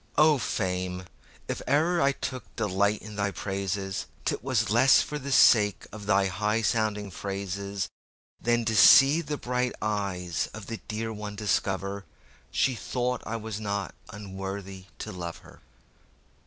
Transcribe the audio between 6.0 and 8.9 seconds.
thy high sounding phrases, Than to